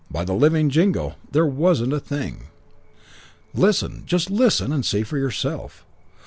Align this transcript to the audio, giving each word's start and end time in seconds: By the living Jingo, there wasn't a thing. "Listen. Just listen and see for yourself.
By 0.09 0.25
the 0.25 0.33
living 0.33 0.71
Jingo, 0.71 1.13
there 1.31 1.45
wasn't 1.45 1.93
a 1.93 1.99
thing. 1.99 2.45
"Listen. 3.53 4.01
Just 4.07 4.31
listen 4.31 4.73
and 4.73 4.83
see 4.83 5.03
for 5.03 5.19
yourself. 5.19 5.85